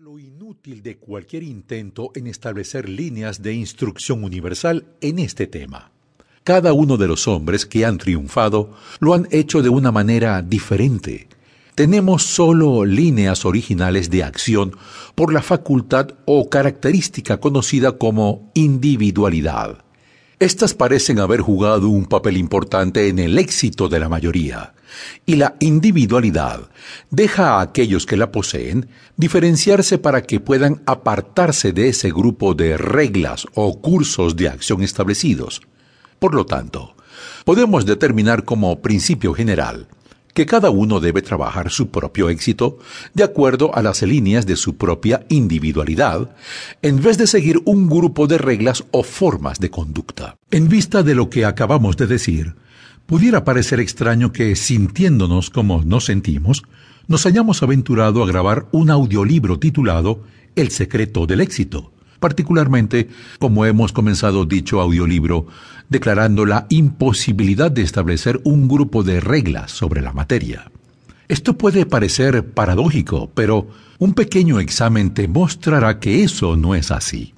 lo 0.00 0.18
inútil 0.18 0.82
de 0.82 0.96
cualquier 0.96 1.42
intento 1.42 2.10
en 2.14 2.26
establecer 2.26 2.88
líneas 2.88 3.42
de 3.42 3.52
instrucción 3.52 4.24
universal 4.24 4.86
en 5.02 5.18
este 5.18 5.46
tema. 5.46 5.90
Cada 6.42 6.72
uno 6.72 6.96
de 6.96 7.06
los 7.06 7.28
hombres 7.28 7.66
que 7.66 7.84
han 7.84 7.98
triunfado 7.98 8.70
lo 8.98 9.12
han 9.12 9.28
hecho 9.30 9.60
de 9.60 9.68
una 9.68 9.92
manera 9.92 10.40
diferente. 10.40 11.28
Tenemos 11.74 12.22
solo 12.22 12.86
líneas 12.86 13.44
originales 13.44 14.08
de 14.08 14.24
acción 14.24 14.74
por 15.14 15.34
la 15.34 15.42
facultad 15.42 16.14
o 16.24 16.48
característica 16.48 17.38
conocida 17.38 17.98
como 17.98 18.50
individualidad. 18.54 19.84
Estas 20.38 20.72
parecen 20.72 21.18
haber 21.18 21.42
jugado 21.42 21.90
un 21.90 22.06
papel 22.06 22.38
importante 22.38 23.08
en 23.08 23.18
el 23.18 23.36
éxito 23.36 23.90
de 23.90 24.00
la 24.00 24.08
mayoría, 24.08 24.72
y 25.26 25.36
la 25.36 25.56
individualidad 25.60 26.70
deja 27.10 27.58
a 27.58 27.60
aquellos 27.62 28.06
que 28.06 28.16
la 28.16 28.32
poseen 28.32 28.88
diferenciarse 29.16 29.98
para 29.98 30.22
que 30.22 30.40
puedan 30.40 30.82
apartarse 30.86 31.72
de 31.72 31.88
ese 31.88 32.10
grupo 32.10 32.54
de 32.54 32.76
reglas 32.76 33.46
o 33.54 33.80
cursos 33.80 34.36
de 34.36 34.48
acción 34.48 34.82
establecidos. 34.82 35.62
Por 36.18 36.34
lo 36.34 36.46
tanto, 36.46 36.94
podemos 37.44 37.86
determinar 37.86 38.44
como 38.44 38.80
principio 38.80 39.34
general 39.34 39.88
que 40.34 40.46
cada 40.46 40.70
uno 40.70 41.00
debe 41.00 41.22
trabajar 41.22 41.70
su 41.70 41.90
propio 41.90 42.28
éxito 42.28 42.78
de 43.14 43.24
acuerdo 43.24 43.74
a 43.74 43.82
las 43.82 44.02
líneas 44.02 44.46
de 44.46 44.56
su 44.56 44.76
propia 44.76 45.26
individualidad, 45.28 46.30
en 46.82 47.02
vez 47.02 47.18
de 47.18 47.26
seguir 47.26 47.60
un 47.64 47.88
grupo 47.88 48.26
de 48.26 48.38
reglas 48.38 48.84
o 48.90 49.02
formas 49.02 49.58
de 49.58 49.70
conducta. 49.70 50.36
En 50.50 50.68
vista 50.68 51.02
de 51.02 51.14
lo 51.14 51.30
que 51.30 51.44
acabamos 51.44 51.96
de 51.96 52.06
decir, 52.06 52.54
pudiera 53.10 53.42
parecer 53.42 53.80
extraño 53.80 54.30
que, 54.30 54.54
sintiéndonos 54.54 55.50
como 55.50 55.82
nos 55.82 56.04
sentimos, 56.04 56.62
nos 57.08 57.26
hayamos 57.26 57.60
aventurado 57.60 58.22
a 58.22 58.26
grabar 58.28 58.68
un 58.70 58.88
audiolibro 58.88 59.58
titulado 59.58 60.22
El 60.54 60.70
secreto 60.70 61.26
del 61.26 61.40
éxito, 61.40 61.90
particularmente 62.20 63.08
como 63.40 63.66
hemos 63.66 63.90
comenzado 63.90 64.44
dicho 64.44 64.80
audiolibro 64.80 65.48
declarando 65.88 66.46
la 66.46 66.66
imposibilidad 66.68 67.72
de 67.72 67.82
establecer 67.82 68.40
un 68.44 68.68
grupo 68.68 69.02
de 69.02 69.18
reglas 69.18 69.72
sobre 69.72 70.02
la 70.02 70.12
materia. 70.12 70.70
Esto 71.26 71.58
puede 71.58 71.86
parecer 71.86 72.50
paradójico, 72.50 73.28
pero 73.34 73.70
un 73.98 74.14
pequeño 74.14 74.60
examen 74.60 75.14
te 75.14 75.26
mostrará 75.26 75.98
que 75.98 76.22
eso 76.22 76.56
no 76.56 76.76
es 76.76 76.92
así. 76.92 77.34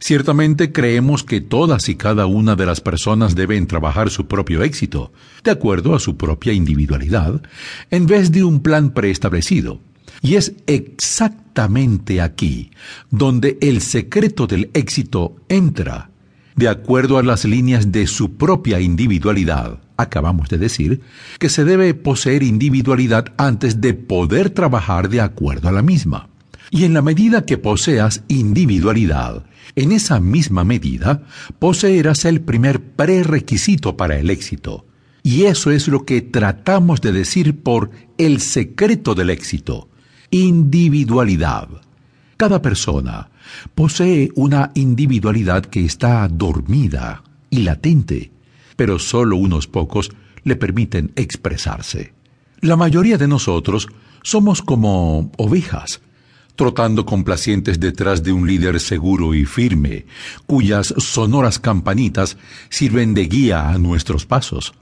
Ciertamente 0.00 0.72
creemos 0.72 1.24
que 1.24 1.40
todas 1.40 1.88
y 1.88 1.96
cada 1.96 2.26
una 2.26 2.54
de 2.56 2.66
las 2.66 2.80
personas 2.80 3.34
deben 3.34 3.66
trabajar 3.66 4.10
su 4.10 4.26
propio 4.26 4.62
éxito, 4.62 5.12
de 5.44 5.50
acuerdo 5.50 5.94
a 5.94 6.00
su 6.00 6.16
propia 6.16 6.52
individualidad, 6.52 7.42
en 7.90 8.06
vez 8.06 8.30
de 8.30 8.44
un 8.44 8.60
plan 8.60 8.90
preestablecido. 8.90 9.80
Y 10.22 10.34
es 10.34 10.54
exactamente 10.66 12.20
aquí 12.20 12.70
donde 13.10 13.58
el 13.60 13.80
secreto 13.82 14.46
del 14.46 14.70
éxito 14.74 15.36
entra, 15.48 16.10
de 16.56 16.68
acuerdo 16.68 17.18
a 17.18 17.22
las 17.22 17.44
líneas 17.44 17.92
de 17.92 18.06
su 18.06 18.36
propia 18.36 18.80
individualidad. 18.80 19.80
Acabamos 19.96 20.48
de 20.48 20.58
decir 20.58 21.00
que 21.38 21.48
se 21.48 21.64
debe 21.64 21.94
poseer 21.94 22.42
individualidad 22.42 23.32
antes 23.36 23.80
de 23.80 23.94
poder 23.94 24.50
trabajar 24.50 25.08
de 25.08 25.20
acuerdo 25.20 25.68
a 25.68 25.72
la 25.72 25.82
misma. 25.82 26.28
Y 26.70 26.84
en 26.84 26.94
la 26.94 27.02
medida 27.02 27.46
que 27.46 27.58
poseas 27.58 28.24
individualidad, 28.28 29.44
en 29.76 29.92
esa 29.92 30.20
misma 30.20 30.64
medida 30.64 31.22
poseerás 31.58 32.24
el 32.24 32.40
primer 32.40 32.82
prerequisito 32.82 33.96
para 33.96 34.18
el 34.18 34.30
éxito. 34.30 34.86
Y 35.22 35.44
eso 35.44 35.70
es 35.70 35.88
lo 35.88 36.04
que 36.04 36.20
tratamos 36.22 37.00
de 37.00 37.12
decir 37.12 37.62
por 37.62 37.90
el 38.18 38.40
secreto 38.40 39.14
del 39.14 39.30
éxito 39.30 39.88
individualidad. 40.30 41.68
Cada 42.36 42.62
persona 42.62 43.30
posee 43.74 44.30
una 44.36 44.70
individualidad 44.74 45.64
que 45.64 45.84
está 45.84 46.28
dormida 46.28 47.24
y 47.50 47.62
latente, 47.62 48.30
pero 48.76 48.98
solo 48.98 49.36
unos 49.36 49.66
pocos 49.66 50.10
le 50.44 50.56
permiten 50.56 51.12
expresarse. 51.16 52.12
La 52.60 52.76
mayoría 52.76 53.18
de 53.18 53.28
nosotros 53.28 53.88
somos 54.22 54.62
como 54.62 55.32
ovejas, 55.36 56.00
trotando 56.58 57.06
complacientes 57.06 57.78
detrás 57.78 58.24
de 58.24 58.32
un 58.32 58.44
líder 58.44 58.80
seguro 58.80 59.32
y 59.32 59.44
firme, 59.44 60.06
cuyas 60.44 60.92
sonoras 60.98 61.60
campanitas 61.60 62.36
sirven 62.68 63.14
de 63.14 63.26
guía 63.26 63.68
a 63.68 63.78
nuestros 63.78 64.26
pasos. 64.26 64.74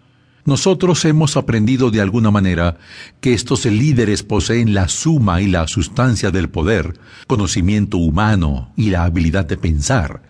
Nosotros 0.47 1.05
hemos 1.05 1.37
aprendido 1.37 1.91
de 1.91 2.01
alguna 2.01 2.31
manera 2.31 2.79
que 3.21 3.35
estos 3.35 3.67
líderes 3.67 4.23
poseen 4.23 4.73
la 4.73 4.89
suma 4.89 5.43
y 5.43 5.49
la 5.49 5.69
sustancia 5.69 6.31
del 6.31 6.49
poder, 6.49 6.99
conocimiento 7.27 7.99
humano 7.99 8.73
y 8.75 8.89
la 8.89 9.05
habilidad 9.05 9.45
de 9.45 9.59
pensar, 9.59 10.23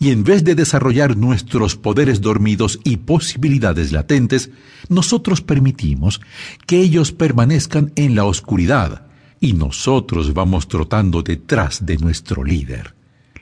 y 0.00 0.10
en 0.10 0.24
vez 0.24 0.42
de 0.42 0.56
desarrollar 0.56 1.16
nuestros 1.16 1.76
poderes 1.76 2.20
dormidos 2.20 2.80
y 2.82 2.96
posibilidades 2.96 3.92
latentes, 3.92 4.50
nosotros 4.88 5.42
permitimos 5.42 6.20
que 6.66 6.80
ellos 6.80 7.12
permanezcan 7.12 7.92
en 7.94 8.16
la 8.16 8.24
oscuridad, 8.24 9.07
y 9.40 9.52
nosotros 9.52 10.34
vamos 10.34 10.68
trotando 10.68 11.22
detrás 11.22 11.84
de 11.84 11.96
nuestro 11.98 12.44
líder. 12.44 12.94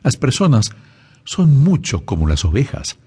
Las 0.02 0.16
personas 0.16 0.72
son 1.24 1.62
mucho 1.62 2.04
como 2.04 2.28
las 2.28 2.44
ovejas. 2.44 2.98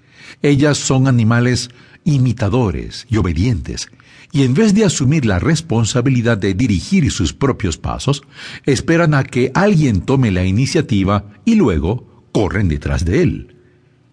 Ellas 0.42 0.78
son 0.78 1.08
animales 1.08 1.70
imitadores 2.04 3.06
y 3.08 3.16
obedientes, 3.16 3.90
y 4.32 4.42
en 4.42 4.54
vez 4.54 4.74
de 4.74 4.84
asumir 4.84 5.26
la 5.26 5.38
responsabilidad 5.38 6.38
de 6.38 6.54
dirigir 6.54 7.10
sus 7.10 7.32
propios 7.32 7.76
pasos, 7.78 8.22
esperan 8.64 9.14
a 9.14 9.24
que 9.24 9.50
alguien 9.54 10.02
tome 10.02 10.30
la 10.30 10.44
iniciativa 10.44 11.24
y 11.44 11.56
luego 11.56 12.28
corren 12.32 12.68
detrás 12.68 13.04
de 13.04 13.22
él. 13.22 13.56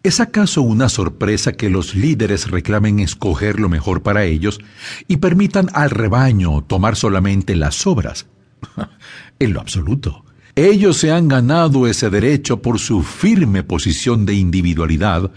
¿Es 0.04 0.20
acaso 0.20 0.62
una 0.62 0.90
sorpresa 0.90 1.54
que 1.54 1.70
los 1.70 1.94
líderes 1.94 2.50
reclamen 2.50 3.00
escoger 3.00 3.60
lo 3.60 3.68
mejor 3.68 4.04
para 4.04 4.24
ellos 4.24 4.60
y 5.08 5.18
permitan 5.18 5.70
al 5.74 5.90
rebaño 5.90 6.64
tomar 6.64 6.96
solamente 6.96 7.56
las 7.56 7.86
obras? 7.86 8.28
en 9.40 9.54
lo 9.54 9.62
absoluto. 9.62 10.24
Ellos 10.56 10.98
se 10.98 11.12
han 11.12 11.28
ganado 11.28 11.86
ese 11.86 12.10
derecho 12.10 12.62
por 12.62 12.80
su 12.80 13.04
firme 13.04 13.64
posición 13.64 14.26
de 14.26 14.34
individualidad 14.34 15.32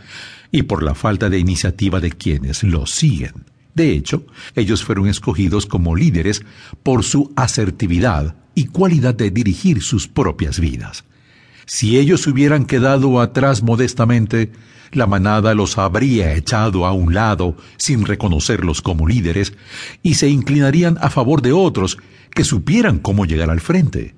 y 0.50 0.62
por 0.62 0.82
la 0.82 0.94
falta 0.94 1.28
de 1.28 1.38
iniciativa 1.38 2.00
de 2.00 2.10
quienes 2.10 2.62
los 2.62 2.90
siguen. 2.90 3.44
De 3.74 3.92
hecho, 3.92 4.24
ellos 4.56 4.82
fueron 4.82 5.08
escogidos 5.08 5.66
como 5.66 5.94
líderes 5.94 6.42
por 6.82 7.04
su 7.04 7.32
asertividad 7.36 8.34
y 8.54 8.64
cualidad 8.64 9.14
de 9.14 9.30
dirigir 9.30 9.82
sus 9.82 10.08
propias 10.08 10.58
vidas. 10.58 11.04
Si 11.66 11.98
ellos 11.98 12.26
hubieran 12.26 12.64
quedado 12.64 13.20
atrás 13.20 13.62
modestamente, 13.62 14.50
la 14.92 15.06
manada 15.06 15.54
los 15.54 15.78
habría 15.78 16.34
echado 16.34 16.84
a 16.84 16.92
un 16.92 17.14
lado 17.14 17.56
sin 17.76 18.04
reconocerlos 18.04 18.82
como 18.82 19.06
líderes 19.06 19.52
y 20.02 20.14
se 20.14 20.28
inclinarían 20.28 20.98
a 21.00 21.10
favor 21.10 21.42
de 21.42 21.52
otros 21.52 21.98
que 22.30 22.44
supieran 22.44 22.98
cómo 22.98 23.26
llegar 23.26 23.50
al 23.50 23.60
frente. 23.60 24.14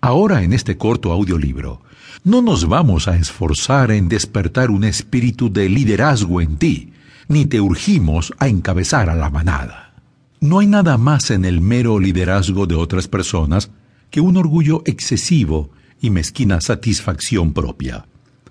Ahora 0.00 0.42
en 0.42 0.52
este 0.52 0.76
corto 0.76 1.12
audiolibro, 1.12 1.82
no 2.24 2.42
nos 2.42 2.68
vamos 2.68 3.08
a 3.08 3.16
esforzar 3.16 3.90
en 3.90 4.08
despertar 4.08 4.70
un 4.70 4.84
espíritu 4.84 5.52
de 5.52 5.68
liderazgo 5.68 6.40
en 6.40 6.56
ti, 6.56 6.92
ni 7.28 7.46
te 7.46 7.60
urgimos 7.60 8.32
a 8.38 8.48
encabezar 8.48 9.08
a 9.10 9.14
la 9.14 9.30
manada. 9.30 9.94
No 10.40 10.58
hay 10.58 10.66
nada 10.66 10.98
más 10.98 11.30
en 11.30 11.44
el 11.44 11.60
mero 11.60 11.98
liderazgo 11.98 12.66
de 12.66 12.74
otras 12.74 13.08
personas 13.08 13.70
que 14.10 14.20
un 14.20 14.36
orgullo 14.36 14.82
excesivo 14.84 15.70
y 16.00 16.10
mezquina 16.10 16.60
satisfacción 16.60 17.52
propia. 17.52 18.06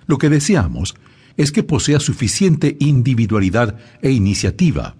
Lo 0.08 0.18
que 0.18 0.30
deseamos 0.30 0.96
es 1.38 1.52
que 1.52 1.64
posea 1.64 2.00
suficiente 2.00 2.78
individualidad 2.80 3.78
e 4.02 4.12
iniciativa, 4.12 4.96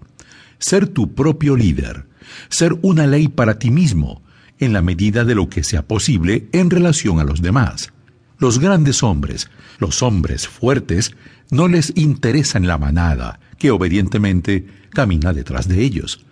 ser 0.58 0.88
tu 0.88 1.14
propio 1.14 1.56
líder, 1.56 2.06
ser 2.48 2.76
una 2.82 3.06
ley 3.06 3.28
para 3.28 3.58
ti 3.58 3.70
mismo, 3.70 4.22
en 4.58 4.72
la 4.72 4.82
medida 4.82 5.24
de 5.24 5.34
lo 5.34 5.48
que 5.48 5.64
sea 5.64 5.86
posible 5.86 6.48
en 6.52 6.70
relación 6.70 7.20
a 7.20 7.24
los 7.24 7.42
demás. 7.42 7.92
Los 8.38 8.58
grandes 8.58 9.02
hombres, 9.02 9.50
los 9.78 10.02
hombres 10.02 10.48
fuertes, 10.48 11.14
no 11.50 11.68
les 11.68 11.92
interesa 11.96 12.58
en 12.58 12.66
la 12.66 12.78
manada, 12.78 13.40
que 13.58 13.70
obedientemente 13.70 14.66
camina 14.90 15.32
detrás 15.32 15.68
de 15.68 15.82
ellos. 15.82 16.24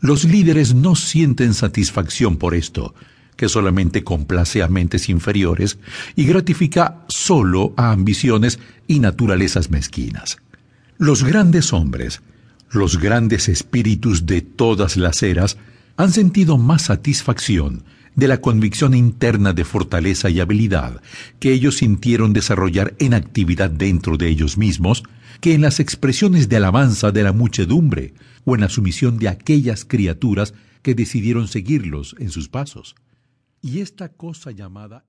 Los 0.00 0.24
líderes 0.24 0.74
no 0.74 0.96
sienten 0.96 1.54
satisfacción 1.54 2.36
por 2.36 2.54
esto, 2.54 2.94
que 3.36 3.48
solamente 3.48 4.04
complace 4.04 4.62
a 4.62 4.68
mentes 4.68 5.08
inferiores 5.08 5.78
y 6.16 6.24
gratifica 6.24 7.04
solo 7.08 7.74
a 7.76 7.92
ambiciones 7.92 8.58
y 8.86 9.00
naturalezas 9.00 9.70
mezquinas. 9.70 10.38
Los 10.98 11.24
grandes 11.24 11.72
hombres, 11.72 12.22
los 12.72 12.98
grandes 12.98 13.48
espíritus 13.48 14.26
de 14.26 14.40
todas 14.40 14.96
las 14.96 15.22
eras, 15.22 15.58
han 15.96 16.10
sentido 16.10 16.58
más 16.58 16.82
satisfacción 16.82 17.84
de 18.14 18.28
la 18.28 18.40
convicción 18.40 18.94
interna 18.94 19.52
de 19.52 19.64
fortaleza 19.64 20.28
y 20.30 20.40
habilidad 20.40 21.00
que 21.38 21.52
ellos 21.52 21.76
sintieron 21.78 22.32
desarrollar 22.32 22.94
en 22.98 23.14
actividad 23.14 23.70
dentro 23.70 24.16
de 24.16 24.28
ellos 24.28 24.58
mismos 24.58 25.02
que 25.40 25.54
en 25.54 25.62
las 25.62 25.80
expresiones 25.80 26.48
de 26.48 26.56
alabanza 26.56 27.10
de 27.10 27.22
la 27.22 27.32
muchedumbre 27.32 28.14
o 28.44 28.54
en 28.54 28.60
la 28.62 28.68
sumisión 28.68 29.18
de 29.18 29.28
aquellas 29.28 29.84
criaturas 29.84 30.54
que 30.82 30.94
decidieron 30.94 31.48
seguirlos 31.48 32.16
en 32.18 32.30
sus 32.30 32.48
pasos. 32.48 32.94
Y 33.60 33.80
esta 33.80 34.08
cosa 34.08 34.50
llamada 34.50 35.04